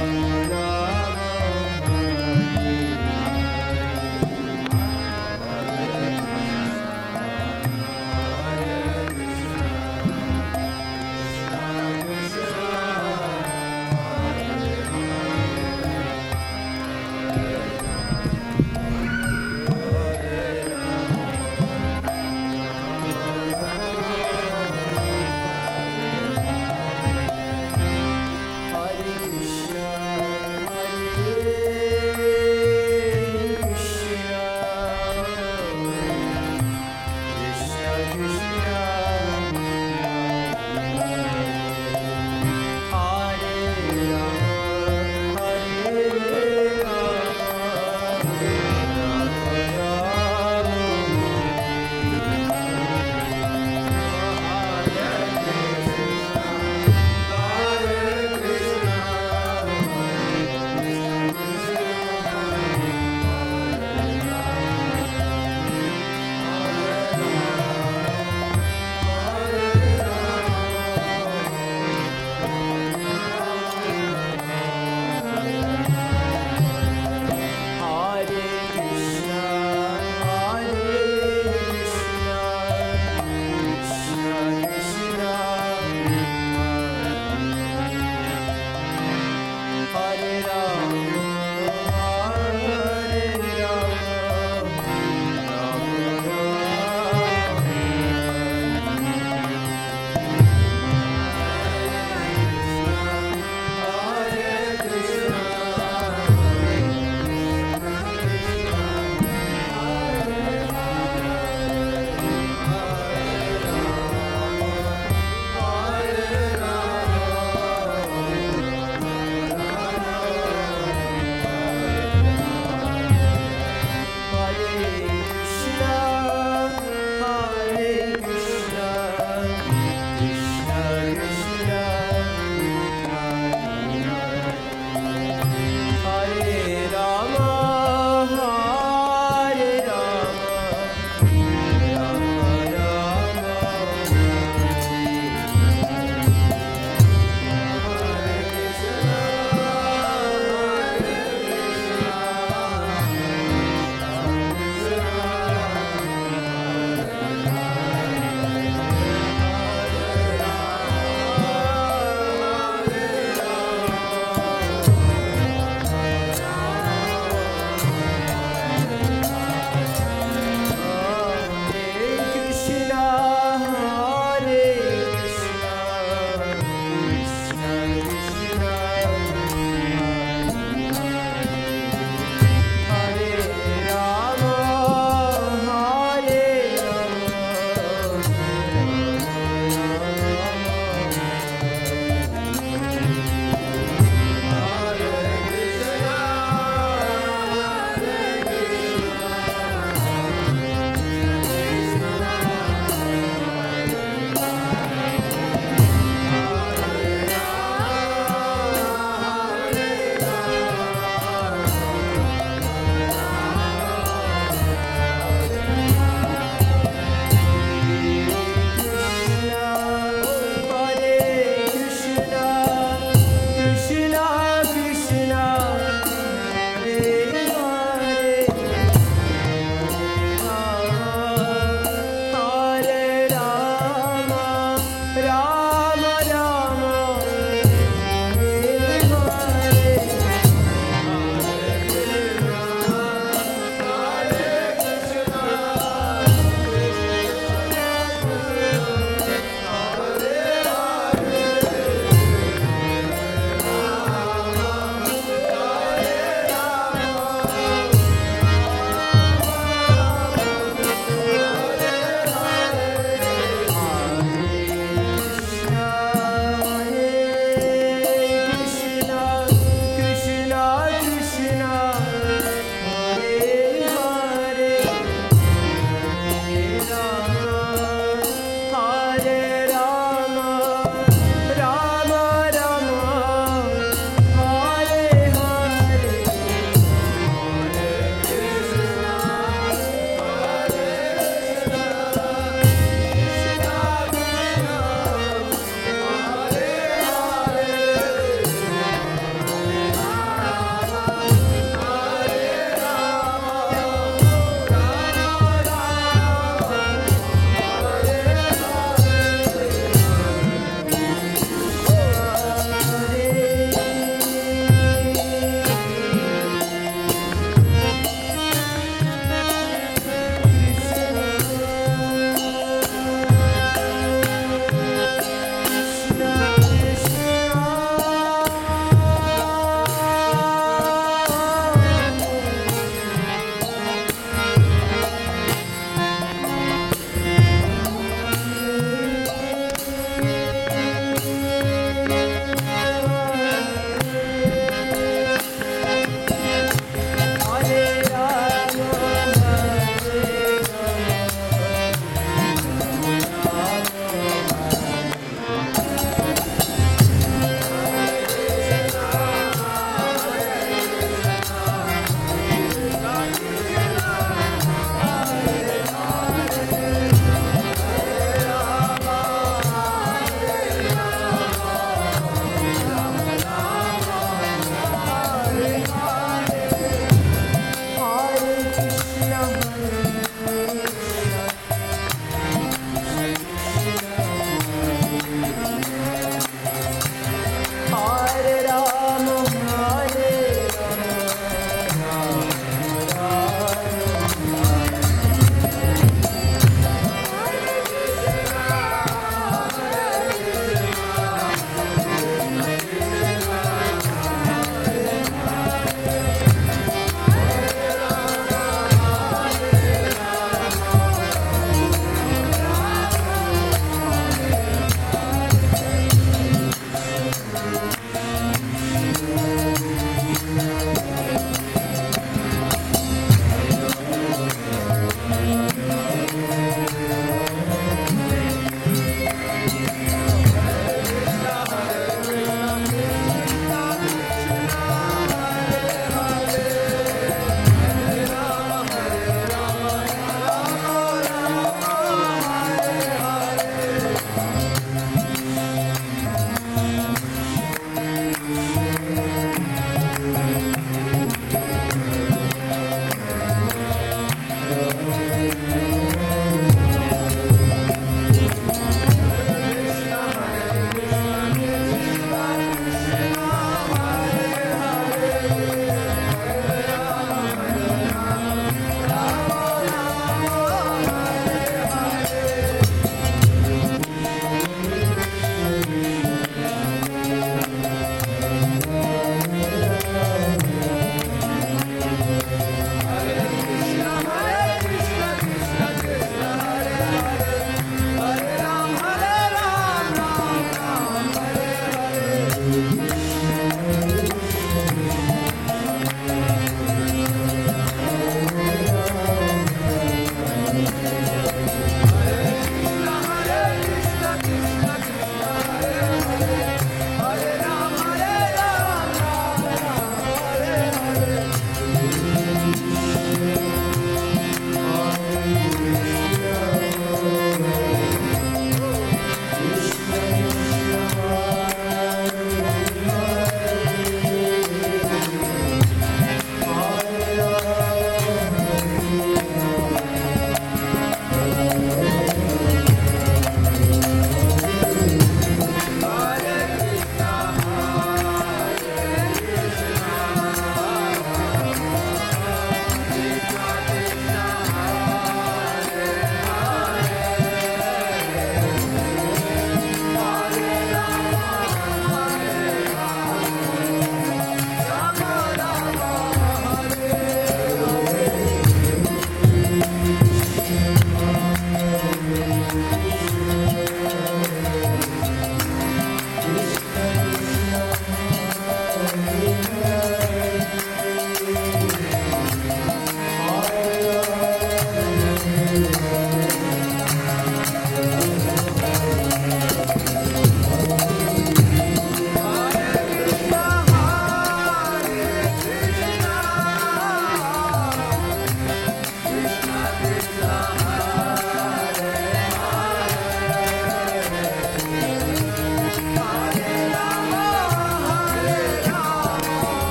[0.00, 0.69] Lord.